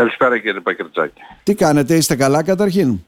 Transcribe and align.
Καλησπέρα 0.00 0.38
κύριε 0.38 0.60
Πακερτζάκη. 0.60 1.20
Τι 1.42 1.54
κάνετε, 1.54 1.94
είστε 1.94 2.16
καλά 2.16 2.42
καταρχήν; 2.42 3.00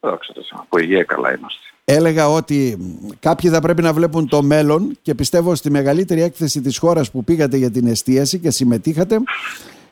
Δόξα 0.00 0.32
τω 0.32 0.42
από 0.50 0.78
υγεία 0.78 1.04
καλά 1.04 1.34
είμαστε. 1.36 1.60
Έλεγα 1.84 2.28
ότι 2.28 2.78
κάποιοι 3.20 3.50
θα 3.50 3.60
πρέπει 3.60 3.82
να 3.82 3.92
βλέπουν 3.92 4.28
το 4.28 4.42
μέλλον 4.42 4.98
και 5.02 5.14
πιστεύω 5.14 5.54
στη 5.54 5.70
μεγαλύτερη 5.70 6.22
έκθεση 6.22 6.60
της 6.60 6.78
χώρας 6.78 7.10
που 7.10 7.24
πήγατε 7.24 7.56
για 7.56 7.70
την 7.70 7.86
εστίαση 7.86 8.38
και 8.38 8.50
συμμετείχατε 8.50 9.16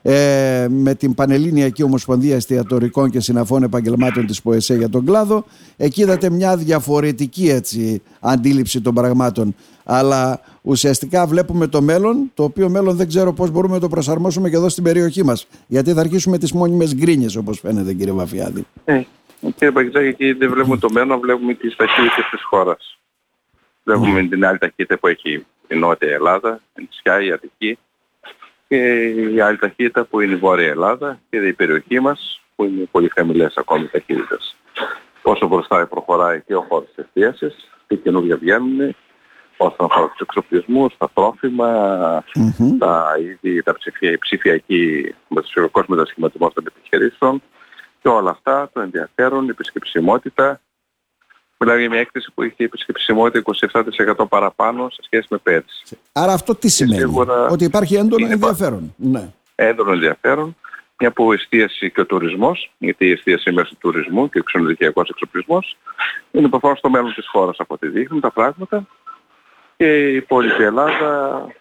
ε, 0.01 0.67
με 0.69 0.95
την 0.95 1.13
Πανελλήνιακή 1.13 1.83
Ομοσπονδία 1.83 2.35
Εστιατορικών 2.35 3.09
και 3.09 3.19
Συναφών 3.19 3.63
Επαγγελμάτων 3.63 4.25
της 4.25 4.41
ΠΟΕΣΕ 4.41 4.75
για 4.75 4.89
τον 4.89 5.05
κλάδο. 5.05 5.45
Εκεί 5.77 6.01
είδατε 6.01 6.29
μια 6.29 6.57
διαφορετική 6.57 7.49
έτσι, 7.49 8.01
αντίληψη 8.19 8.81
των 8.81 8.93
πραγμάτων. 8.93 9.55
Αλλά 9.83 10.41
ουσιαστικά 10.61 11.25
βλέπουμε 11.25 11.67
το 11.67 11.81
μέλλον, 11.81 12.31
το 12.33 12.43
οποίο 12.43 12.69
μέλλον 12.69 12.95
δεν 12.95 13.07
ξέρω 13.07 13.33
πώς 13.33 13.51
μπορούμε 13.51 13.73
να 13.73 13.79
το 13.79 13.87
προσαρμόσουμε 13.87 14.49
και 14.49 14.55
εδώ 14.55 14.69
στην 14.69 14.83
περιοχή 14.83 15.23
μας. 15.23 15.47
Γιατί 15.67 15.93
θα 15.93 15.99
αρχίσουμε 15.99 16.37
τις 16.37 16.51
μόνιμες 16.51 16.95
γκρίνιες 16.95 17.35
όπως 17.35 17.59
φαίνεται 17.59 17.93
κύριε 17.93 18.13
Βαφιάδη. 18.13 18.65
Ε, 18.85 19.01
κύριε 19.41 19.71
Παγκητζάκη, 19.71 20.07
εκεί 20.07 20.31
δεν 20.31 20.49
βλέπουμε 20.51 20.77
το 20.77 20.89
μέλλον, 20.91 21.19
βλέπουμε 21.19 21.53
τις 21.53 21.75
ταχύτητες 21.75 22.25
της 22.31 22.43
χώρας. 22.43 22.97
Βλέπουμε 23.83 24.23
την 24.23 24.45
άλλη 24.45 24.57
ταχύτητα 24.57 24.97
που 24.97 25.07
έχει 25.07 25.45
η 25.67 25.75
Νότια 25.75 26.11
Ελλάδα, 26.11 26.61
η 26.79 26.81
Νησιά, 26.81 27.21
η 27.21 27.31
Αττική 27.31 27.77
και 28.69 29.03
η 29.33 29.39
άλλη 29.39 29.57
ταχύτητα 29.57 30.03
που 30.05 30.19
είναι 30.19 30.33
η 30.33 30.35
Βόρεια 30.35 30.67
Ελλάδα 30.67 31.19
και 31.29 31.37
η 31.37 31.53
περιοχή 31.53 31.99
μας 31.99 32.41
που 32.55 32.63
είναι 32.63 32.87
πολύ 32.91 33.09
χαμηλές 33.09 33.57
ακόμη 33.57 33.87
ταχύτητες. 33.87 34.55
Όσο 35.21 35.47
μπροστά 35.47 35.87
προχωράει 35.87 36.41
και 36.41 36.55
ο 36.55 36.65
χώρος 36.69 36.87
της 36.87 37.05
εστίασης, 37.05 37.69
τι 37.87 37.95
καινούργια 37.95 38.37
βγαίνουν, 38.37 38.95
όσον 39.61 39.85
αφορά 39.85 40.07
τους 40.07 40.19
εξοπλισμούς, 40.19 40.97
τα 40.97 41.09
τρόφιμα, 41.13 41.71
mm-hmm. 42.35 42.75
τα 42.79 43.15
είδη, 43.19 43.63
τα 43.63 43.75
ψηφιακή, 44.19 45.15
με 45.27 45.41
τους 45.41 45.49
ψηφιακούς 45.49 45.85
μετασχηματισμούς 45.87 46.53
των 46.53 46.63
επιχειρήσεων 46.67 47.41
και 48.01 48.07
όλα 48.07 48.29
αυτά, 48.29 48.69
το 48.73 48.81
ενδιαφέρον, 48.81 49.45
η 49.45 49.49
επισκεψιμότητα, 49.49 50.61
Μιλάμε 51.61 51.79
για 51.79 51.89
μια 51.89 51.99
έκθεση 51.99 52.31
που 52.33 52.43
είχε 52.43 52.63
επισκεψιμότητα 52.63 53.41
27% 54.17 54.25
παραπάνω 54.29 54.89
σε 54.89 55.01
σχέση 55.03 55.27
με 55.29 55.37
πέρσι. 55.37 55.97
Άρα 56.11 56.33
αυτό 56.33 56.55
τι 56.55 56.69
σημαίνει, 56.69 57.13
ότι 57.49 57.63
υπάρχει 57.63 57.95
έντονο 57.95 58.27
ενδιαφέρον. 58.29 58.93
Ναι. 58.97 59.29
Έντονο 59.55 59.91
ενδιαφέρον, 59.91 60.55
μια 60.99 61.11
που 61.11 61.31
εστίαση 61.33 61.91
και 61.91 62.01
ο 62.01 62.05
τουρισμός, 62.05 62.71
γιατί 62.77 63.05
η 63.05 63.11
εστίαση 63.11 63.51
μέσω 63.51 63.69
του 63.69 63.77
τουρισμού 63.79 64.29
και 64.29 64.39
ο 64.39 64.43
ξενοδοχειακός 64.43 65.09
εξοπλισμός, 65.09 65.77
είναι 66.31 66.47
προφανώς 66.47 66.77
στο 66.77 66.89
μέλλον 66.89 67.13
της 67.13 67.27
χώρας 67.27 67.55
από 67.59 67.73
ό,τι 67.73 67.87
δείχνουν 67.87 68.21
τα 68.21 68.31
πράγματα 68.31 68.87
και 69.79 70.13
η 70.15 70.21
πόλη 70.21 70.49
της 70.49 70.65
Ελλάδας 70.65 71.51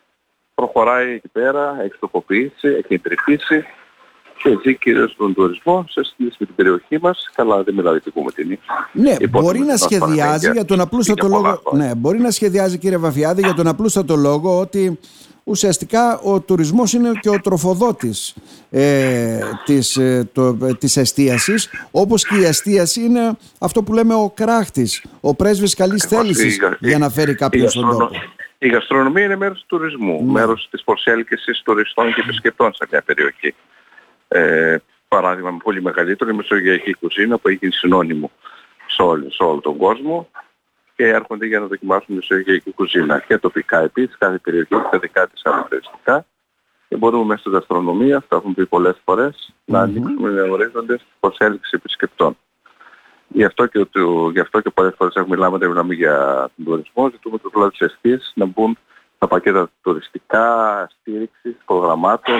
προχωράει 0.55 1.13
εκεί 1.13 1.29
πέρα, 1.29 1.77
έχει 1.83 1.99
τοποποιήσει, 2.01 2.69
έχει 2.69 2.95
εντρυφήσει 2.95 3.65
και 4.43 4.59
ζει 4.63 4.77
κυρίως 4.77 5.11
στον 5.11 5.35
τουρισμό 5.35 5.85
σε 5.89 6.03
σχέση 6.05 6.37
με 6.39 6.47
την 6.47 6.55
περιοχή 6.55 6.99
μας. 7.01 7.31
Καλά 7.35 7.63
δεν 7.63 7.75
μιλάω 7.75 7.93
γιατί 7.93 8.11
πούμε 8.11 8.31
την 8.31 8.59
Ναι, 8.93 9.17
μπορεί 9.31 9.59
να 9.59 9.77
σχεδιάζει 9.77 10.51
για 10.51 10.65
τον 10.65 10.81
απλούστατο 10.81 11.29
λόγο... 11.29 11.61
Ναι, 11.73 11.95
μπορεί 11.95 12.19
να 12.19 12.31
σχεδιάζει 12.31 12.79
κύριε 12.79 12.97
Βαφιάδη 12.97 13.41
για 13.41 13.55
τον 13.55 13.67
απλούστατο 13.67 14.17
λόγο 14.17 14.59
ότι 14.59 14.99
ουσιαστικά 15.45 16.19
ο 16.19 16.41
τουρισμός 16.41 16.93
είναι 16.93 17.11
και 17.21 17.29
ο 17.29 17.41
τροφοδότης 17.41 18.35
ε, 18.71 19.41
της, 19.65 19.97
ε, 19.97 20.31
το, 20.33 20.59
ε, 20.63 20.75
της 20.75 20.97
εστίασης 20.97 21.71
όπως 21.91 22.27
και 22.27 22.37
η 22.37 22.45
εστίαση 22.45 23.01
είναι 23.01 23.37
αυτό 23.59 23.83
που 23.83 23.93
λέμε 23.93 24.15
ο 24.15 24.33
κράχτης, 24.35 25.05
ο 25.21 25.35
πρέσβης 25.35 25.75
καλής 25.75 26.05
θέλησης 26.05 26.59
για 26.79 26.99
να 26.99 27.09
φέρει 27.11 27.35
κάποιον 27.35 27.69
στον 27.69 27.91
τόπο. 27.91 28.11
Η 28.59 28.69
γαστρονομία 28.69 29.25
είναι 29.25 29.37
μέρος 29.37 29.59
του 29.59 29.65
τουρισμού, 29.67 30.25
ναι. 30.25 30.33
μέρος 30.33 30.69
της 30.71 30.85
προσέλκυσης 30.85 31.63
τουριστών 31.65 32.15
και 32.15 32.21
επισκεπτών 32.21 32.75
σε 32.75 32.87
μια 32.91 33.03
περιοχή. 33.03 33.55
Ε, 34.29 34.77
παράδειγμα 35.09 35.51
με 35.51 35.59
πολύ 35.63 35.83
μεγαλύτερο 35.83 36.31
η 36.31 36.35
μεσογειακή 36.35 36.95
κουζίνα 36.95 37.39
που 37.39 37.49
έχει 37.49 37.69
συνώνυμο 37.71 38.31
σε 38.87 39.03
όλο, 39.03 39.31
σε 39.31 39.43
όλο 39.43 39.61
τον 39.61 39.77
κόσμο 39.77 40.29
και 40.97 41.07
έρχονται 41.07 41.47
για 41.47 41.61
να 41.61 41.67
δοκιμάσουν 41.67 42.07
τη 42.07 42.13
μεσογειακή 42.13 42.71
κουζίνα 42.73 43.21
και 43.21 43.39
τοπικά 43.39 43.79
επίσης, 43.79 44.19
κάθε 44.19 44.39
περιοχή 44.39 44.75
έχει 44.75 44.89
τα 44.91 44.99
δικά 44.99 45.29
της 45.29 45.41
χαρακτηριστικά 45.45 46.27
και 46.89 46.97
μπορούμε 46.97 47.25
μέσα 47.25 47.41
στην 47.41 47.53
γαστρονομία, 47.53 48.17
αυτά 48.17 48.37
έχουμε 48.37 48.55
πει 48.55 48.67
πολλές 48.67 48.97
φορές, 49.05 49.49
mm-hmm. 49.51 49.63
να 49.65 49.81
ανοίξουμε 49.81 50.41
ορίζοντες 50.41 51.05
προσέλκυση 51.21 51.71
επισκεπτών. 51.75 52.37
Γι' 53.29 53.45
αυτό 53.45 53.67
και, 53.67 53.85
το, 53.85 54.31
γι 54.31 54.41
αυτό 54.41 54.61
και 54.61 54.71
πολλές 54.71 54.95
φορές 54.97 55.15
έχουμε 55.15 55.37
μιλάμε, 55.37 55.57
όταν 55.57 55.69
μιλάμε 55.69 55.95
για 55.95 56.49
τον 56.57 56.65
τουρισμό, 56.65 57.11
ζητούμε 57.11 57.39
το 57.39 57.51
κλάδο 57.51 57.71
της 57.71 57.81
αιστείας 57.81 58.33
να 58.35 58.45
μπουν 58.45 58.79
τα 59.19 59.27
πακέτα 59.27 59.71
τουριστικά, 59.83 60.47
στήριξης, 61.01 61.57
προγραμμάτων 61.67 62.37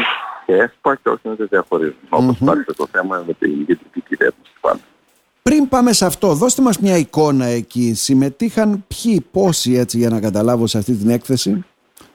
και 0.47 0.55
ΕΣΠΑ 0.55 0.95
και 0.95 1.09
όχι 1.09 1.29
να 1.29 1.37
τα 1.37 1.45
διαχωρίζουν. 1.45 1.97
Mm-hmm. 2.05 2.19
Όπως 2.19 2.37
υπάρχει 2.41 2.65
το 2.77 2.87
θέμα 2.93 3.25
με 3.27 3.33
την 3.33 3.51
ηγετική 3.51 4.01
κυβέρνηση 4.01 4.53
πάντα. 4.61 4.81
Πριν 5.43 5.69
πάμε 5.69 5.93
σε 5.93 6.07
αυτό, 6.07 6.35
δώστε 6.35 6.63
μας 6.63 6.79
μια 6.79 6.97
εικόνα 6.97 7.45
εκεί. 7.45 7.95
Συμμετείχαν 7.95 8.85
ποιοι, 8.87 9.27
πόσοι 9.31 9.73
έτσι 9.73 9.99
για 9.99 10.09
να 10.09 10.21
καταλάβω 10.21 10.67
σε 10.67 10.79
αυτή 10.79 10.95
την 10.95 11.11
έκθεση; 11.11 11.65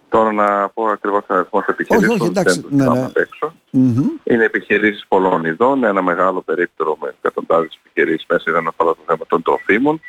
Τώρα 0.10 0.32
να 0.32 0.70
πω 0.70 0.86
ακριβώς 0.86 1.24
αριθμός 1.28 1.66
επιχειρήσεων. 1.66 2.12
Όχι, 2.12 2.22
όχι, 2.22 2.30
εντάξει. 2.30 2.66
Ναι, 2.70 2.90
ναι. 2.90 3.10
Έξω. 3.14 3.54
Mm-hmm. 3.74 4.10
Είναι 4.24 4.44
επιχειρήσεις 4.44 5.06
πολλών 5.08 5.46
ειδών, 5.46 5.84
ένα 5.84 6.02
μεγάλο 6.02 6.42
περίπτερο 6.42 6.98
με 7.02 7.14
εκατοντάδες 7.18 7.80
επιχειρήσεις 7.80 8.26
μέσα 8.30 8.52
για 8.52 8.62
να 8.62 8.70
αφορά 8.70 8.90
το 8.90 9.02
θέμα 9.06 9.26
των 9.28 9.42
τροφίμων. 9.42 10.02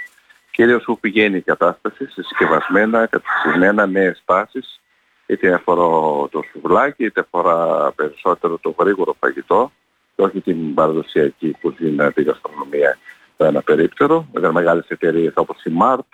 Κυρίως 0.55 0.85
που 0.85 0.99
πηγαίνει 1.01 1.37
η 1.37 1.41
κατάσταση, 1.41 2.07
συσκευασμένα, 2.07 3.07
κατασκευμένα, 3.07 3.87
νέες 3.87 4.23
τάσεις, 4.25 4.81
είτε 5.27 5.53
αφορά 5.53 6.29
το 6.29 6.43
σουβλάκι, 6.51 7.05
είτε 7.05 7.21
αφορά 7.21 7.93
περισσότερο 7.93 8.59
το 8.59 8.75
γρήγορο 8.79 9.17
φαγητό 9.21 9.73
και 10.17 10.23
όχι 10.23 10.41
την 10.41 10.75
παραδοσιακή 10.75 11.57
κουζίνα, 11.61 12.13
τη 12.13 12.23
γαστρονομία 12.23 12.99
το 13.37 13.45
ένα 13.45 13.63
περίπτερο. 13.63 14.27
Ήταν 14.37 14.53
μεγάλες 14.53 14.87
εταιρείες 14.89 15.33
όπως 15.37 15.65
η 15.65 15.73
Mart, 15.81 16.09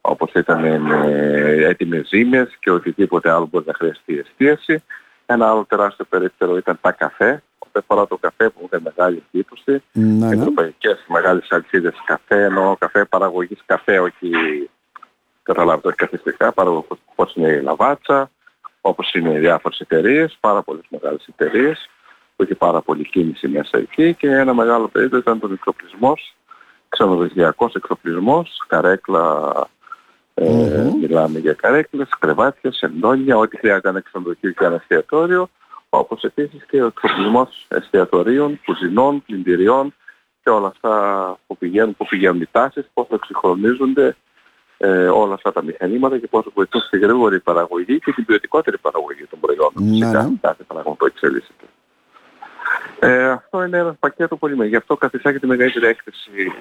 όπως 0.00 0.32
ήταν 0.32 0.64
έτοιμες 1.62 2.08
ζύμες 2.08 2.56
και 2.58 2.70
οτιδήποτε 2.70 3.30
άλλο 3.30 3.48
μπορεί 3.50 3.64
να 3.66 3.74
χρειαστεί 3.74 4.18
εστίαση. 4.18 4.82
Ένα 5.26 5.48
άλλο 5.50 5.64
τεράστιο 5.68 6.04
περίπτερο 6.04 6.56
ήταν 6.56 6.78
τα 6.80 6.92
καφέ, 6.92 7.42
ό,τι 7.76 7.86
αφορά 7.88 8.06
το 8.06 8.16
καφέ 8.16 8.48
που 8.48 8.60
είχε 8.64 8.82
μεγάλη 8.82 9.22
εντύπωση. 9.26 9.82
Ναι, 9.92 10.26
ναι. 10.26 10.34
Ευρωπαϊκές 10.34 11.04
μεγάλες 11.08 11.46
αλυσίδες 11.50 11.94
καφέ, 12.04 12.44
ενώ 12.44 12.76
καφέ 12.78 13.04
παραγωγής 13.04 13.62
καφέ, 13.66 13.98
όχι 13.98 14.30
καταλάβετε, 15.42 15.88
όχι 15.88 15.96
καθιστικά, 15.96 16.52
παραγωγός 16.52 16.98
όπως 17.04 17.34
είναι 17.34 17.48
η 17.48 17.60
Λαβάτσα, 17.60 18.30
όπως 18.80 19.12
είναι 19.14 19.32
οι 19.32 19.38
διάφορες 19.38 19.80
εταιρείες, 19.80 20.36
πάρα 20.40 20.62
πολλές 20.62 20.84
μεγάλες 20.88 21.26
εταιρείες 21.26 21.90
που 22.36 22.42
έχει 22.42 22.54
πάρα 22.54 22.80
πολλή 22.80 23.08
κίνηση 23.08 23.48
μέσα 23.48 23.78
εκεί 23.78 24.14
και 24.14 24.28
ένα 24.28 24.54
μεγάλο 24.54 24.88
περίπτωση 24.88 25.22
ήταν 25.22 25.40
τον 25.40 25.52
εξοπλισμός, 25.52 26.34
ξενοδοχειακός 26.88 27.74
εξοπλισμός, 27.74 28.64
καρέκλα, 28.66 29.52
ε, 30.34 30.90
μιλάμε 31.00 31.38
για 31.38 31.52
καρέκλες, 31.52 32.08
κρεβάτια, 32.18 32.72
σεντόνια, 32.72 33.36
ό,τι 33.36 33.56
χρειάζεται 33.56 33.88
ένα 33.88 34.00
ξενοδοχείο 34.00 34.50
και 34.50 34.64
ένα 34.64 34.74
εστιατόριο, 34.74 35.48
όπως 35.98 36.22
επίσης 36.22 36.64
και 36.70 36.82
ο 36.82 36.86
εξοπλισμός 36.86 37.66
εστιατορίων, 37.68 38.60
κουζινών, 38.64 39.22
πλυντηριών 39.22 39.94
και 40.42 40.50
όλα 40.50 40.66
αυτά 40.66 40.92
που 41.46 41.56
πηγαίνουν, 41.56 41.96
που 41.96 42.06
πηγαίνουν 42.06 42.40
οι 42.40 42.48
τάσεις, 42.50 42.90
πώς 42.94 43.06
θα 43.08 43.14
εξυγχρονίζονται 43.14 44.16
ε, 44.78 45.08
όλα 45.08 45.34
αυτά 45.34 45.52
τα 45.52 45.62
μηχανήματα 45.62 46.18
και 46.18 46.26
πόσο 46.26 46.50
βοηθούν 46.54 46.80
στη 46.80 46.98
γρήγορη 46.98 47.40
παραγωγή 47.40 47.98
και 47.98 48.12
την 48.12 48.24
ποιοτικότερη 48.24 48.78
παραγωγή 48.78 49.24
των 49.30 49.40
προϊόντων. 49.40 49.84
Ναι, 49.84 49.90
Φυσικά, 49.90 50.22
ναι. 50.22 50.36
κάθε 50.40 50.62
πράγμα 50.62 50.92
που 50.92 51.06
εξελίσσεται. 51.06 51.64
Ε, 52.98 53.28
αυτό 53.28 53.62
είναι 53.62 53.78
ένα 53.78 53.94
πακέτο 53.94 54.36
πολύ 54.36 54.52
μεγάλο. 54.52 54.70
Γι' 54.70 54.76
αυτό 54.76 54.96
καθιστά 54.96 55.32
τη 55.32 55.46
μεγαλύτερη 55.46 55.86
έκθεση 55.86 56.52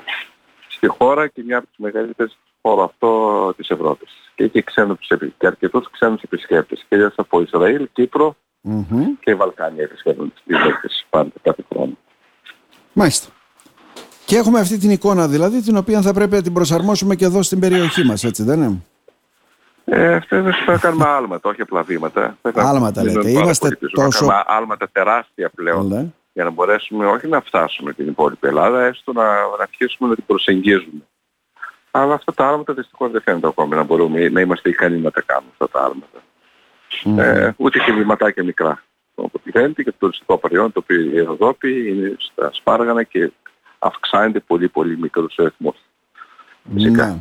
στη 0.68 0.88
χώρα 0.88 1.28
και 1.28 1.44
μια 1.45 1.57
από 1.57 1.68
τις 1.68 1.78
μεγαλύτερες 1.78 2.38
χώρο 2.62 2.84
αυτό 2.84 3.53
της 3.57 3.69
Ευρώπης. 3.69 4.31
Και 4.35 4.44
έχει 4.44 4.63
ξένους, 4.63 5.07
και 5.38 5.47
αρκετούς 5.47 5.90
ξένους 5.91 6.22
επισκέπτες, 6.22 6.85
κυρίως 6.90 7.13
από 7.16 7.41
Ισραήλ, 7.41 7.88
Κύπρο 7.94 8.35
mm-hmm. 8.69 9.03
και 9.19 9.35
Βαλκάνια 9.35 9.83
επισκέπτονται 9.83 10.33
στην 10.41 10.55
έκθεση 10.55 11.05
πάντα 11.09 11.31
κάθε 11.41 11.63
χρόνο. 11.71 11.97
Μάλιστα. 12.94 13.29
Και 14.25 14.38
έχουμε 14.38 14.59
αυτή 14.59 14.77
την 14.77 14.89
εικόνα 14.89 15.27
δηλαδή 15.27 15.62
την 15.62 15.77
οποία 15.77 16.01
θα 16.01 16.13
πρέπει 16.13 16.35
να 16.35 16.41
την 16.41 16.53
προσαρμόσουμε 16.53 17.15
και 17.15 17.25
εδώ 17.25 17.44
στην 17.44 17.59
περιοχή 17.59 18.03
μας, 18.03 18.23
έτσι 18.23 18.44
δεν 18.44 18.62
είναι; 18.62 18.81
Ε, 19.85 20.15
αυτό 20.15 20.44
θα 20.65 20.77
κάνουμε 20.77 21.06
άλματα, 21.07 21.50
όχι 21.50 21.62
απλά 21.62 21.81
βήματα. 21.81 22.38
Άλματα 22.53 23.03
λέτε. 23.03 23.29
Είμαστε 23.29 23.77
τόσο... 23.91 24.25
Θα 24.25 24.44
άλματα 24.47 24.89
τεράστια 24.91 25.50
πλέον 25.56 25.88
ναι. 25.88 26.06
για 26.33 26.44
να 26.44 26.50
μπορέσουμε 26.50 27.06
όχι 27.06 27.27
να 27.27 27.41
φτάσουμε 27.41 27.94
την 27.94 28.07
υπόλοιπη 28.07 28.47
Ελλάδα, 28.47 28.81
έστω 28.81 29.13
να, 29.13 29.23
να 29.23 29.61
αρχίσουμε 29.61 30.09
να 30.09 30.15
την 30.15 30.23
προσεγγίζουμε. 30.27 31.01
Αλλά 31.91 32.13
αυτά 32.13 32.33
τα 32.33 32.47
άλματα 32.47 32.73
δυστυχώς 32.73 33.11
δεν 33.11 33.21
φαίνεται 33.21 33.47
ακόμη 33.47 33.75
να 33.75 33.83
μπορούμε 33.83 34.29
να 34.29 34.41
είμαστε 34.41 34.69
ικανοί 34.69 34.97
να 34.97 35.11
τα 35.11 35.21
κάνουμε 35.25 35.50
αυτά 35.51 35.69
τα 35.69 35.79
άλματα. 35.85 36.23
Mm. 37.03 37.17
Ε, 37.17 37.51
ούτε 37.57 37.79
και 37.79 37.91
βηματάκια 37.91 38.43
μικρά. 38.43 38.83
Όπως 39.15 39.41
φαίνεται 39.51 39.83
και 39.83 39.91
το 39.91 39.97
τουριστικό 39.99 40.37
προϊόν 40.37 40.71
το 40.71 40.79
οποίο 40.83 41.01
η 41.01 41.17
Ευρώπη 41.17 41.89
είναι 41.89 42.15
στα 42.17 42.49
σπάργανα 42.53 43.03
και 43.03 43.31
αυξάνεται 43.79 44.39
πολύ 44.39 44.67
πολύ 44.67 44.97
μικρός 44.97 45.35
αριθμός. 45.39 45.75
Φυσικά. 46.73 47.07
Ναι. 47.07 47.19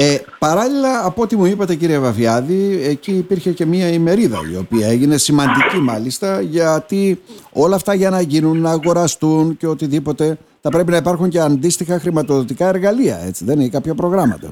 Ε, 0.00 0.18
παράλληλα, 0.38 1.04
από 1.04 1.22
ό,τι 1.22 1.36
μου 1.36 1.44
είπατε 1.44 1.74
κύριε 1.74 1.98
Βαβιάδη, 1.98 2.82
εκεί 2.82 3.12
υπήρχε 3.12 3.52
και 3.52 3.66
μια 3.66 3.88
ημερίδα 3.88 4.38
η 4.52 4.56
οποία 4.56 4.88
έγινε 4.88 5.16
σημαντική 5.16 5.78
μάλιστα 5.78 6.40
γιατί 6.40 7.20
όλα 7.52 7.74
αυτά 7.74 7.94
για 7.94 8.10
να 8.10 8.20
γίνουν, 8.20 8.60
να 8.60 8.70
αγοραστούν 8.70 9.56
και 9.56 9.66
οτιδήποτε 9.66 10.38
θα 10.60 10.70
πρέπει 10.70 10.90
να 10.90 10.96
υπάρχουν 10.96 11.28
και 11.28 11.40
αντίστοιχα 11.40 11.98
χρηματοδοτικά 11.98 12.68
εργαλεία, 12.68 13.18
έτσι 13.18 13.44
δεν 13.44 13.60
είναι 13.60 13.68
κάποια 13.68 13.94
προγράμματα. 13.94 14.50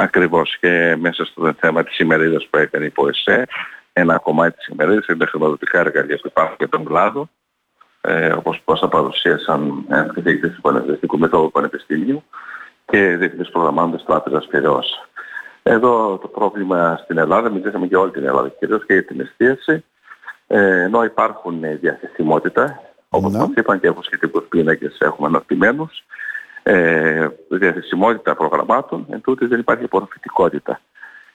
Ακριβώς 0.00 0.56
και 0.60 0.96
μέσα 1.00 1.24
στο 1.24 1.54
θέμα 1.60 1.84
της 1.84 1.98
ημερίδας 1.98 2.46
που 2.50 2.58
έκανε 2.58 2.84
η 2.84 2.90
ΠΟΕΣΕ, 2.90 3.46
ένα 3.92 4.18
κομμάτι 4.18 4.56
της 4.56 4.66
ημερίδας 4.66 5.06
είναι 5.06 5.18
τα 5.18 5.26
χρηματοδοτικά 5.26 5.78
εργαλεία 5.78 6.16
που 6.16 6.26
υπάρχουν 6.26 6.56
και 6.56 6.66
τον 6.66 6.84
κλάδο, 6.84 7.28
ε, 8.00 8.32
όπως 8.32 8.60
πώς 8.64 8.80
θα 8.80 8.88
παρουσίασαν 8.88 9.84
ένας 9.88 10.14
καθηγητής 10.14 10.54
του 10.54 10.60
Πανεπιστημίου, 10.60 11.18
Μεθόδου 11.18 11.50
Πανεπιστημίου 11.50 12.22
και 12.86 13.16
διεθνής 13.16 13.50
προγραμμάτων 13.50 13.92
της 13.92 14.04
Τράπεζας 14.04 14.46
Πυραιός. 14.46 15.08
Εδώ 15.62 16.18
το 16.18 16.28
πρόβλημα 16.28 17.00
στην 17.02 17.18
Ελλάδα, 17.18 17.50
μιλήσαμε 17.50 17.86
για 17.86 17.98
όλη 17.98 18.10
την 18.10 18.24
Ελλάδα 18.24 18.48
κυρίως 18.48 18.86
και 18.86 18.92
για 18.92 19.04
την 19.04 19.20
εστίαση, 19.20 19.84
ε, 20.46 20.82
ενώ 20.82 21.04
υπάρχουν 21.04 21.60
διαθεσιμότητα, 21.80 22.80
όπως 23.08 23.32
ναι. 23.32 23.38
μας 23.38 23.50
είπαν 23.54 23.80
και 23.80 23.86
από 23.86 24.02
σχετικούς 24.02 24.44
πίνακες 24.48 24.96
έχουμε 24.98 25.28
αναπτυμένους, 25.28 26.04
ε, 26.68 27.28
διαθεσιμότητα 27.48 28.34
προγραμμάτων, 28.34 29.06
εν 29.10 29.20
τούτη 29.20 29.46
δεν 29.46 29.60
υπάρχει 29.60 29.84
απορροφητικότητα. 29.84 30.80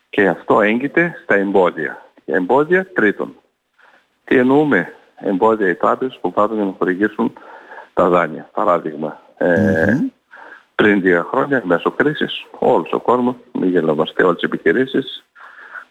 Και 0.10 0.28
αυτό 0.28 0.62
έγκυται 0.62 1.20
στα 1.24 1.36
εμπόδια. 1.36 2.02
Και 2.26 2.34
εμπόδια 2.34 2.88
τρίτον. 2.94 3.36
Τι 4.24 4.38
εννοούμε 4.38 4.94
εμπόδια 5.16 5.70
οι 5.70 5.76
τράπεζες 5.76 6.20
που 6.22 6.34
πάρουν 6.34 6.56
για 6.56 6.66
να 6.66 6.76
χορηγήσουν 6.78 7.34
τα 7.94 8.10
δάνεια. 8.10 8.50
Παράδειγμα, 8.54 9.22
ε, 9.38 9.98
πριν 10.76 11.02
δύο 11.02 11.28
χρόνια, 11.32 11.62
μέσω 11.66 11.92
κρίσης, 11.92 12.46
όλος 12.60 12.94
ο 12.94 13.00
κόσμος, 13.00 13.36
μην 13.52 13.70
γελαβαστεί 13.70 14.24
όλες 14.24 14.36
τις 14.36 14.44
επιχειρήσεις, 14.44 15.24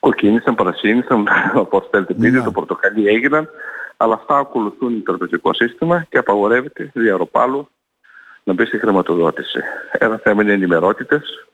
κοκκίνησαν, 0.01 0.55
παρασύνησαν, 0.55 1.29
όπως 1.65 1.89
θέλετε 1.91 2.15
πείτε, 2.15 2.43
το 2.43 2.51
πορτοκαλί 2.51 3.09
έγιναν, 3.09 3.49
αλλά 3.97 4.15
αυτά 4.15 4.39
ακολουθούν 4.39 5.03
το 5.03 5.03
τραπεζικό 5.03 5.55
σύστημα 5.55 6.07
και 6.09 6.19
απαγορεύεται 6.19 6.91
διαρροπάλου 6.95 7.69
να 8.45 8.53
μπει 8.53 8.65
στη 8.65 8.79
χρηματοδότηση. 8.79 9.61
Ένα 9.93 10.17
θέμα 10.17 10.43
είναι 10.43 10.53
ενημερότητες 10.53 11.47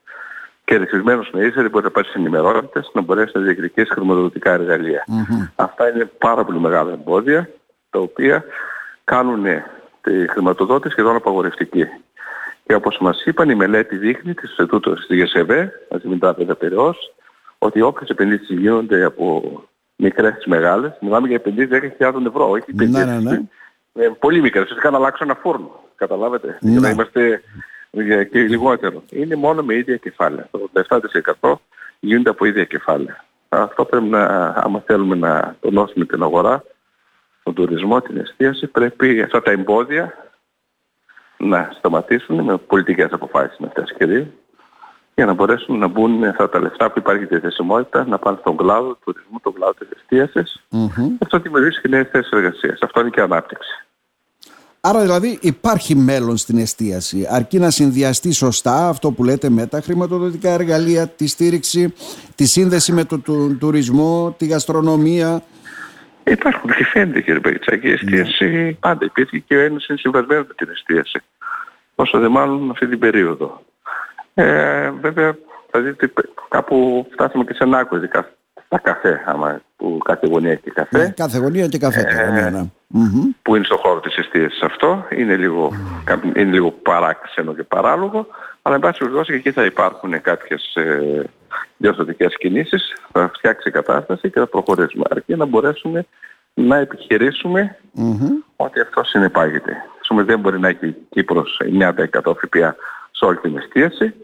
και 0.64 0.76
ρυθμισμένος 0.76 1.30
με 1.32 1.44
ίσερη 1.44 1.68
μπορεί 1.68 1.84
να 1.84 1.90
πάρεις 1.90 2.14
ενημερότητες 2.14 2.90
να 2.92 3.00
μπορέσεις 3.00 3.34
να 3.34 3.40
διεκδικήσεις 3.40 3.90
χρηματοδοτικά 3.90 4.52
εργαλεία. 4.52 5.04
Mm-hmm. 5.08 5.48
Αυτά 5.56 5.90
είναι 5.90 6.04
πάρα 6.04 6.44
πολύ 6.44 6.58
μεγάλα 6.58 6.92
εμπόδια 6.92 7.50
τα 7.90 7.98
οποία 7.98 8.44
κάνουν 9.04 9.44
τη 10.00 10.28
χρηματοδότηση 10.28 10.92
σχεδόν 10.92 11.16
απαγορευτική. 11.16 11.86
Και 12.66 12.74
όπως 12.74 12.98
μας 13.00 13.24
είπαν 13.24 13.50
η 13.50 13.54
μελέτη 13.54 13.96
δείχνει 13.96 14.34
της 14.34 14.48
Ινστιτούτου 14.48 14.94
της 14.94 15.16
ΓΕΣΕΒΕ, 15.16 15.72
μαζί 15.90 16.08
με 16.08 16.18
τα 16.18 16.54
Περαιός, 16.54 17.14
ότι 17.58 17.80
όποιες 17.80 18.08
επενδύσεις 18.08 18.58
γίνονται 18.58 19.04
από 19.04 19.42
μικρές 19.96 20.34
τις 20.34 20.46
μεγάλες, 20.46 20.92
μιλάμε 21.00 21.26
για 21.26 21.36
επενδύσεις 21.36 21.94
10.000 21.98 22.26
ευρώ, 22.26 22.50
όχι 22.50 22.64
ναι, 22.72 22.84
επενδύσεις 22.84 23.22
ναι, 23.22 23.30
ναι, 23.30 23.46
ναι. 23.92 24.08
πολύ 24.08 24.40
μικρές, 24.40 24.62
ουσιαστικά 24.62 24.90
να 24.90 24.96
αλλάξω 24.96 25.24
ένα 25.24 25.34
φούρνο. 25.34 25.87
Καταλάβετε. 25.98 26.58
Ναι. 26.60 26.70
Για 26.70 26.80
να 26.80 26.90
είμαστε 26.90 27.42
και 28.30 28.40
λιγότερο. 28.40 29.02
Είναι 29.10 29.36
μόνο 29.36 29.62
με 29.62 29.74
ίδια 29.74 29.96
κεφάλαια. 29.96 30.48
Το 30.50 30.70
87% 31.40 31.52
γίνονται 32.00 32.30
από 32.30 32.44
ίδια 32.44 32.64
κεφάλαια. 32.64 33.24
Αυτό 33.48 33.84
πρέπει 33.84 34.06
να, 34.06 34.24
άμα 34.56 34.82
θέλουμε 34.86 35.16
να 35.16 35.56
τονώσουμε 35.60 36.04
την 36.04 36.22
αγορά, 36.22 36.64
τον 37.42 37.54
τουρισμό, 37.54 38.00
την 38.00 38.16
εστίαση, 38.16 38.66
πρέπει 38.66 39.22
αυτά 39.22 39.42
τα 39.42 39.50
εμπόδια 39.50 40.14
να 41.36 41.70
σταματήσουν 41.78 42.40
με 42.44 42.56
πολιτικές 42.56 43.10
αποφάσεις 43.10 43.58
με 43.58 43.66
αυτές 43.66 43.94
κυρίως 43.98 44.26
για 45.14 45.26
να 45.26 45.32
μπορέσουν 45.32 45.78
να 45.78 45.86
μπουν 45.86 46.24
αυτά 46.24 46.48
τα 46.48 46.60
λεφτά 46.60 46.90
που 46.90 46.98
υπάρχει 46.98 47.24
διαθεσιμότητα 47.24 48.06
να 48.06 48.18
πάνε 48.18 48.36
στον 48.40 48.56
κλάδο 48.56 48.88
του 48.88 48.98
τουρισμού, 49.04 49.40
τον 49.42 49.52
κλάδο 49.52 49.72
της 49.72 49.88
εστίασης. 49.96 50.62
Mm-hmm. 50.72 51.08
Αυτό 51.22 51.38
δημιουργήσει 51.38 51.80
και 51.80 51.88
νέες 51.88 52.08
θέσεις 52.08 52.30
εργασίας. 52.30 52.78
Αυτό 52.82 53.00
είναι 53.00 53.10
και 53.10 53.20
ανάπτυξη. 53.20 53.86
Άρα 54.88 55.00
δηλαδή 55.00 55.38
υπάρχει 55.40 55.94
μέλλον 55.94 56.36
στην 56.36 56.58
εστίαση. 56.58 57.26
Αρκεί 57.30 57.58
να 57.58 57.70
συνδυαστεί 57.70 58.32
σωστά 58.32 58.88
αυτό 58.88 59.10
που 59.10 59.24
λέτε 59.24 59.48
με 59.48 59.66
τα 59.66 59.80
χρηματοδοτικά 59.80 60.50
εργαλεία, 60.50 61.08
τη 61.08 61.28
στήριξη, 61.28 61.94
τη 62.34 62.46
σύνδεση 62.46 62.92
με 62.92 63.04
τον 63.04 63.22
τουρισμό, 63.58 64.34
τη 64.38 64.46
γαστρονομία. 64.46 65.42
Υπάρχουν 66.24 66.70
και 66.70 66.84
φαίνεται 66.84 67.20
κύριε 67.20 67.40
Παγιτσάκη. 67.40 67.88
Η 67.88 67.92
εστίαση 67.92 68.44
ναι. 68.44 68.72
πάντα 68.72 69.04
υπήρχε 69.04 69.38
και 69.38 69.56
ο 69.56 69.60
ένας 69.60 69.86
είναι 69.86 69.98
συμβασμένος 69.98 70.46
με 70.46 70.54
την 70.54 70.68
εστίαση. 70.70 71.20
Όσο 71.94 72.18
δε 72.18 72.28
μάλλον 72.28 72.70
αυτή 72.70 72.88
την 72.88 72.98
περίοδο. 72.98 73.62
Ε, 74.34 74.90
βέβαια 74.90 75.36
θα 75.70 75.80
δείτε 75.80 76.12
κάπου 76.48 77.06
φτάσαμε 77.12 77.44
και 77.44 77.52
σε 77.52 77.64
ένα 77.64 77.78
άκου, 77.78 77.96
ειδικά 77.96 78.30
στα 78.66 78.78
καφέ, 78.78 79.22
άμα 79.26 79.60
που 79.76 79.98
κάθε 80.04 80.26
γωνία 80.26 80.52
έχει 80.52 80.70
καφέ. 80.70 80.98
Ναι, 80.98 81.08
κάθε 81.08 81.38
γωνία 81.38 81.66
και 81.66 81.78
καφέ. 81.78 82.00
Ε, 82.00 82.30
ναι, 82.30 82.50
ναι. 82.50 82.70
Που 83.42 83.56
είναι 83.56 83.64
στο 83.64 83.76
χώρο 83.76 84.00
της 84.00 84.16
εστίασης 84.16 84.62
αυτό. 84.62 85.06
Είναι 85.10 85.36
λίγο, 85.36 85.72
είναι 86.22 86.50
λίγο 86.50 86.70
παράξενο 86.70 87.54
και 87.54 87.62
παράλογο. 87.62 88.26
Αλλά 88.62 88.74
εν 88.74 88.80
πάση 88.80 88.98
περιπτώσει 88.98 89.34
εκεί 89.34 89.52
θα 89.52 89.64
υπάρχουν 89.64 90.20
κάποιες 90.20 90.74
ε, 90.74 91.24
διορθωτικές 91.76 92.36
κινήσεις. 92.36 92.92
Θα 93.12 93.30
φτιάξει 93.34 93.68
η 93.68 93.72
κατάσταση 93.72 94.30
και 94.30 94.38
θα 94.38 94.46
προχωρήσουμε. 94.46 95.04
Αρκεί 95.10 95.36
να 95.36 95.44
μπορέσουμε 95.44 96.06
να 96.54 96.76
επιχειρήσουμε 96.76 97.76
ότι 98.56 98.80
αυτό 98.80 99.04
συνεπάγεται. 99.04 99.76
Πούμε, 100.08 100.22
δεν 100.22 100.38
μπορεί 100.40 100.60
να 100.60 100.68
έχει 100.68 100.94
Κύπρος 101.10 101.60
9% 101.78 101.92
ΦΠΑ 102.36 102.76
σε 103.10 103.24
όλη 103.24 103.36
την 103.36 103.56
εστίαση, 103.56 104.14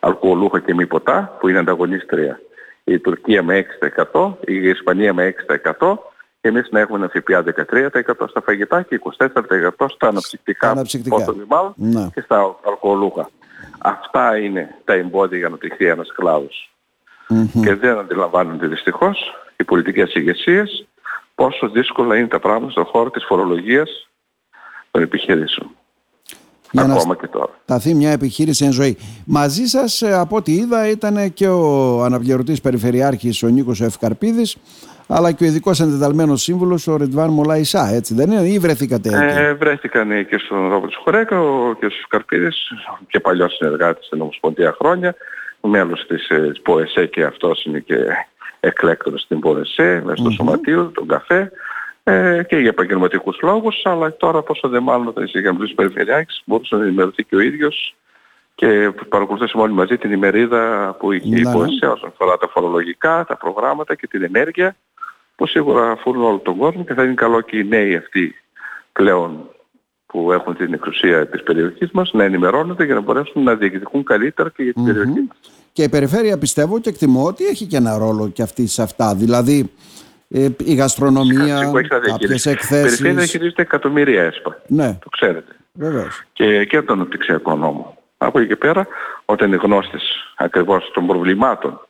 αλκοολούχα 0.00 0.60
και 0.60 0.74
μη 0.74 0.86
ποτά, 0.86 1.36
που 1.40 1.48
είναι 1.48 1.58
ανταγωνίστρια 1.58 2.40
η 2.84 2.98
Τουρκία 2.98 3.42
με 3.42 3.66
6%, 4.12 4.32
η 4.46 4.68
Ισπανία 4.68 5.14
με 5.14 5.34
6%, 5.48 5.62
και 5.68 6.15
εμείς 6.46 6.68
να 6.70 6.80
έχουμε 6.80 6.98
ένα 6.98 7.08
ΦΠΑ 7.08 7.44
13% 8.20 8.28
στα 8.28 8.42
φαγητά 8.42 8.82
και 8.82 9.00
24% 9.18 9.86
στα 9.94 10.08
αναψυκτικά, 10.08 10.70
αναψυκτικά. 10.70 11.34
Ναι. 11.76 12.08
και 12.14 12.20
στα 12.20 12.56
αλκοολούχα. 12.66 13.30
Αυτά 13.78 14.38
είναι 14.38 14.74
τα 14.84 14.92
εμπόδια 14.92 15.38
για 15.38 15.48
να 15.48 15.58
τυχθεί 15.58 15.86
ένας 15.86 16.12
κλάδος. 16.14 16.70
Mm-hmm. 17.28 17.60
Και 17.62 17.74
δεν 17.74 17.98
αντιλαμβάνονται 17.98 18.66
δυστυχώς 18.66 19.34
οι 19.56 19.64
πολιτικές 19.64 20.14
ηγεσίες 20.14 20.86
πόσο 21.34 21.68
δύσκολα 21.68 22.16
είναι 22.16 22.26
τα 22.26 22.40
πράγματα 22.40 22.70
στον 22.70 22.84
χώρο 22.84 23.10
της 23.10 23.24
φορολογίας 23.24 24.08
των 24.90 25.02
επιχειρήσεων. 25.02 25.70
Για 26.70 26.82
Ακόμα 26.82 27.04
να 27.06 27.14
και 27.14 27.26
τώρα. 27.26 27.50
σταθεί 27.62 27.94
μια 27.94 28.10
επιχείρηση 28.10 28.64
εν 28.64 28.72
ζωή. 28.72 28.96
Μαζί 29.24 29.64
σας 29.64 30.02
από 30.02 30.36
ό,τι 30.36 30.52
είδα 30.52 30.88
ήταν 30.88 31.32
και 31.32 31.48
ο 31.48 32.02
αναπληρωτής 32.04 32.60
περιφερειάρχης 32.60 33.42
ο 33.42 33.48
Νίκος 33.48 33.80
Ευκαρπίδης 33.80 34.56
αλλά 35.06 35.32
και 35.32 35.44
ο 35.44 35.46
ειδικός 35.46 35.80
εντεταλμένο 35.80 36.36
σύμβουλος 36.36 36.86
ο 36.86 36.96
Ρεντβάν 36.96 37.30
Μολαϊσά, 37.30 37.88
έτσι 37.88 38.14
δεν 38.14 38.30
είναι, 38.30 38.48
ή 38.48 38.58
βρεθήκατε 38.58 39.08
εκεί; 39.08 39.38
Ε, 39.38 39.54
βρέθηκαν 39.54 40.26
και 40.26 40.38
στον 40.38 40.68
Ρόμπο 40.68 40.86
του 40.86 41.00
Χορέκα, 41.02 41.40
ο 41.40 41.74
κ. 41.74 41.78
Καρπίδη 42.08 42.48
και 43.08 43.20
παλιός 43.20 43.54
συνεργάτης 43.54 44.06
στην 44.06 44.20
Ομοσπονδία 44.20 44.74
χρόνια, 44.78 45.14
μέλος 45.60 46.06
της 46.06 46.28
ε, 46.28 46.52
ΠΟΕΣΕ 46.62 47.06
και 47.06 47.24
αυτός 47.24 47.64
είναι 47.64 47.78
και 47.78 47.96
εκλέκτορος 48.60 49.20
στην 49.20 49.40
ΠΟΕΣΕ, 49.40 50.02
μέσα 50.04 50.16
στο 50.16 50.30
mm-hmm. 50.30 50.34
σωματείο, 50.34 50.90
τον 50.94 51.06
καφέ 51.06 51.50
ε, 52.02 52.42
και 52.48 52.56
για 52.56 52.68
επαγγελματικούς 52.68 53.38
λόγους, 53.42 53.80
αλλά 53.84 54.16
τώρα 54.16 54.42
πόσο 54.42 54.68
δεν 54.68 54.82
μάλλον 54.82 55.06
όταν 55.06 55.24
είσαι 55.24 55.38
γαμπλής 55.38 55.74
περιφερειάρχης 55.74 56.42
μπορούσε 56.44 56.76
να 56.76 56.84
ενημερωθεί 56.84 57.24
και 57.24 57.36
ο 57.36 57.40
ίδιος 57.40 57.96
και 58.54 58.90
παρακολουθήσαμε 59.08 59.62
όλοι 59.62 59.72
μαζί 59.72 59.96
την 59.96 60.12
ημερίδα 60.12 60.94
που 60.98 61.12
είχε 61.12 61.36
η 61.36 61.42
ΠΟΕΣΕ 61.42 61.86
όσον 61.86 62.08
αφορά 62.08 62.36
τα 62.36 62.48
φορολογικά, 62.48 63.24
τα 63.28 63.36
προγράμματα 63.36 63.94
και 63.94 64.06
την 64.06 64.22
ενέργεια 64.22 64.76
που 65.46 65.52
σίγουρα 65.52 65.90
αφορούν 65.90 66.22
όλο 66.22 66.38
τον 66.38 66.56
κόσμο 66.56 66.84
και 66.84 66.94
θα 66.94 67.04
είναι 67.04 67.14
καλό 67.14 67.40
και 67.40 67.56
οι 67.56 67.64
νέοι 67.64 67.96
αυτοί 67.96 68.34
πλέον 68.92 69.50
που 70.06 70.32
έχουν 70.32 70.56
την 70.56 70.72
εξουσία 70.72 71.26
της 71.26 71.42
περιοχής 71.42 71.90
μας 71.90 72.12
να 72.12 72.24
ενημερώνονται 72.24 72.84
για 72.84 72.94
να 72.94 73.00
μπορέσουν 73.00 73.42
να 73.42 73.54
διεκδικούν 73.54 74.04
καλύτερα 74.04 74.50
και 74.50 74.62
για 74.62 74.72
την 74.72 74.84
περιοχή 74.84 75.24
μας. 75.28 75.38
Και 75.72 75.82
η 75.82 75.88
περιφέρεια 75.88 76.38
πιστεύω 76.38 76.80
και 76.80 76.88
εκτιμώ 76.88 77.24
ότι 77.24 77.44
έχει 77.44 77.66
και 77.66 77.76
ένα 77.76 77.98
ρόλο 77.98 78.28
και 78.28 78.42
αυτή 78.42 78.66
σε 78.66 78.82
αυτά. 78.82 79.14
Δηλαδή 79.14 79.72
ε, 80.28 80.48
η 80.64 80.74
γαστρονομία, 80.74 81.72
κάποιες 82.06 82.46
εκθέσεις. 82.46 82.98
Η 82.98 83.02
περιφέρεια 83.02 83.26
χειρίζεται 83.26 83.62
εκατομμύρια 83.62 84.22
έσπα. 84.22 84.62
Ναι. 84.66 84.98
Το 85.02 85.08
ξέρετε. 85.08 85.56
Βεβαίως. 85.72 86.22
Και, 86.32 86.64
και 86.64 86.82
τον 86.82 86.96
αναπτυξιακό 86.96 87.56
νόμο. 87.56 87.96
Από 88.16 88.38
εκεί 88.38 88.48
και 88.48 88.56
πέρα, 88.56 88.86
όταν 89.24 89.48
είναι 89.48 89.56
γνώστες 89.62 90.02
ακριβώς 90.36 90.90
των 90.94 91.06
προβλημάτων 91.06 91.80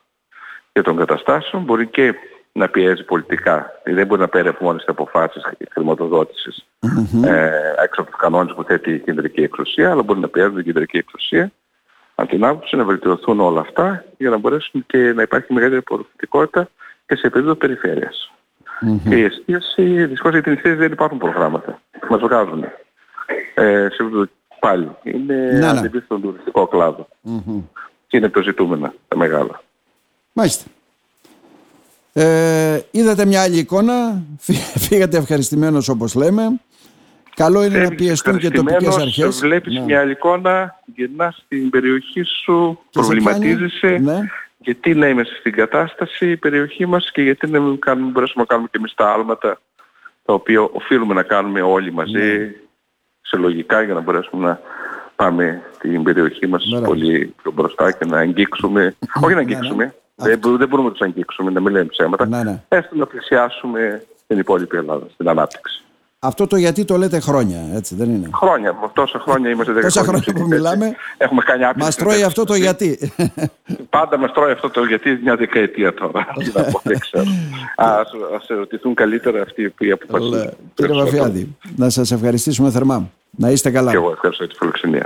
και 0.71 0.81
των 0.81 0.97
καταστάσεων, 0.97 1.63
μπορεί 1.63 1.87
και 1.87 2.15
να 2.57 2.69
πιέζει 2.69 3.03
πολιτικά. 3.03 3.71
Δεν 3.83 4.05
μπορεί 4.07 4.21
να 4.21 4.27
παίρνει 4.27 4.49
από 4.49 4.63
μόνες 4.63 4.81
τις 4.81 4.89
αποφάσεις 4.89 5.43
χρηματοδότησης 5.71 6.65
mm-hmm. 6.81 7.27
ε, 7.27 7.49
έξω 7.83 8.01
από 8.01 8.09
τους 8.11 8.19
κανόνες 8.19 8.53
που 8.55 8.63
θέτει 8.63 8.91
η 8.91 8.99
κεντρική 8.99 9.41
εξουσία, 9.41 9.91
αλλά 9.91 10.03
μπορεί 10.03 10.19
να 10.19 10.27
πιέζει 10.27 10.53
την 10.53 10.63
κεντρική 10.63 10.97
εξουσία 10.97 11.51
από 12.15 12.29
την 12.29 12.45
άποψη 12.45 12.75
να 12.75 12.83
βελτιωθούν 12.83 13.39
όλα 13.39 13.59
αυτά 13.59 14.03
για 14.17 14.29
να 14.29 14.37
μπορέσουν 14.37 14.85
και 14.87 14.97
να 14.97 15.21
υπάρχει 15.21 15.53
μεγαλύτερη 15.53 15.83
απορροφητικότητα 15.85 16.69
και 17.05 17.15
σε 17.15 17.27
επίπεδο 17.27 17.55
περιφέρειας. 17.55 18.31
Mm-hmm. 18.81 19.09
Και 19.09 19.15
η 19.15 19.23
εστίαση, 19.23 20.05
δυστυχώς 20.05 20.31
για 20.31 20.41
την 20.41 20.53
εστίαση 20.53 20.77
δεν 20.77 20.91
υπάρχουν 20.91 21.17
προγράμματα. 21.17 21.81
Μας 22.09 22.19
βγάζουν. 22.19 22.63
Ε, 23.53 23.87
σε 23.91 24.29
πάλι. 24.59 24.95
Είναι 25.03 25.35
ναι, 25.35 25.71
ναι. 25.71 26.01
στον 26.05 26.21
τουριστικό 26.21 26.67
κλάδο. 26.67 27.07
Mm-hmm. 27.25 27.63
Και 28.07 28.17
είναι 28.17 28.29
το 28.29 28.41
ζητούμενα 28.41 28.93
τα 29.07 29.17
μεγάλα. 29.17 29.61
Μάλιστα. 30.33 30.69
Ε, 32.19 32.81
είδατε 32.91 33.25
μια 33.25 33.41
άλλη 33.41 33.57
εικόνα, 33.57 34.23
φύγατε 34.85 35.17
ευχαριστημένος 35.17 35.89
όπως 35.89 36.15
λέμε. 36.15 36.59
Καλό 37.35 37.63
είναι 37.63 37.79
να 37.79 37.89
πιεστούν 37.89 38.37
και 38.37 38.49
τοπικές 38.49 38.97
αρχές. 38.97 39.39
Βλέπεις 39.39 39.73
ναι. 39.73 39.79
μια 39.79 39.99
άλλη 39.99 40.11
εικόνα, 40.11 40.79
γυρνάς 40.95 41.43
στην 41.45 41.69
περιοχή 41.69 42.23
σου, 42.23 42.79
προβληματίζεσαι. 42.91 43.97
Ναι. 44.01 44.19
Γιατί 44.57 44.93
να 44.95 45.07
είμαστε 45.07 45.35
στην 45.39 45.51
κατάσταση 45.51 46.29
η 46.29 46.37
περιοχή 46.37 46.85
μας 46.85 47.11
και 47.11 47.21
γιατί 47.21 47.47
να 47.47 47.59
μην 47.59 47.79
κάνουμε, 47.79 48.11
μπορέσουμε 48.11 48.41
να 48.41 48.47
κάνουμε 48.47 48.67
και 48.71 48.77
εμείς 48.77 48.93
τα 48.93 49.11
άλματα 49.11 49.61
τα 50.25 50.33
οποία 50.33 50.61
οφείλουμε 50.61 51.13
να 51.13 51.23
κάνουμε 51.23 51.61
όλοι 51.61 51.93
μαζί 51.93 52.11
ναι. 52.11 52.53
σε 53.21 53.37
λογικά 53.37 53.81
για 53.81 53.93
να 53.93 53.99
μπορέσουμε 53.99 54.47
να 54.47 54.59
πάμε 55.15 55.61
την 55.79 56.03
περιοχή 56.03 56.47
μας 56.47 56.63
πολύ 56.83 57.33
πιο 57.41 57.51
μπροστά 57.51 57.91
και 57.91 58.05
να 58.05 58.17
αγγίξουμε, 58.17 58.95
όχι 59.21 59.33
να 59.33 59.39
αγγίξουμε, 59.39 59.95
δεν, 60.17 60.39
δεν 60.57 60.67
μπορούμε 60.67 60.87
να 60.87 60.93
τους 60.93 61.01
αγγίξουμε, 61.01 61.51
να 61.51 61.59
μην 61.59 61.73
λέμε 61.73 61.85
ψέματα. 61.85 62.27
Ναι, 62.27 62.43
ναι. 62.43 62.63
Έστω 62.67 62.95
να 62.95 63.05
πλησιάσουμε 63.05 64.05
την 64.27 64.37
υπόλοιπη 64.39 64.77
Ελλάδα 64.77 65.05
στην 65.13 65.29
ανάπτυξη. 65.29 65.81
Αυτό 66.19 66.47
το 66.47 66.55
γιατί 66.55 66.85
το 66.85 66.97
λέτε 66.97 67.19
χρόνια, 67.19 67.59
έτσι 67.73 67.95
δεν 67.95 68.09
είναι; 68.09 68.29
Χρόνια, 68.33 68.91
τόσα 68.93 69.19
χρόνια 69.19 69.49
είμαστε 69.49 69.73
10 69.73 69.81
Τόσα 69.81 70.03
χρόνια 70.03 70.33
που 70.35 70.47
μιλάμε, 70.47 70.95
έχουμε 71.17 71.41
κάνει 71.41 71.63
μας 71.75 71.95
τρώει 71.95 72.23
αυτό 72.23 72.43
το 72.43 72.55
γιατί. 72.55 73.11
Πάντα 73.89 74.17
μας 74.17 74.31
τρώει 74.31 74.51
αυτό 74.51 74.69
το 74.69 74.83
γιατί 74.83 75.19
μια 75.23 75.35
δεκαετία 75.35 75.93
τώρα. 75.93 76.27
δεν 76.83 76.99
ξέρω. 76.99 77.23
Ας, 77.75 78.11
ας 78.35 78.49
ερωτηθούν 78.49 78.93
καλύτερα 78.93 79.41
αυτοί 79.41 79.69
που 79.69 79.85
αποφασίζουν. 79.93 80.49
Κύριε 80.73 80.95
Βαφιάδη, 80.95 81.57
να 81.75 81.89
σας 81.89 82.11
ευχαριστήσουμε 82.11 82.71
θερμά. 82.71 83.09
Να 83.31 83.49
είστε 83.49 83.71
καλά. 83.71 83.91
Και 83.91 83.97
εγώ 83.97 84.11
ευχαριστώ 84.11 84.47
τη 84.47 84.55
φιλοξενία. 84.55 85.05